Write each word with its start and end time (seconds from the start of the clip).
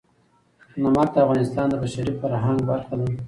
نمک 0.81 1.07
د 1.11 1.15
افغانستان 1.25 1.65
د 1.69 1.73
بشري 1.83 2.13
فرهنګ 2.21 2.59
برخه 2.69 2.93
ده. 2.99 3.07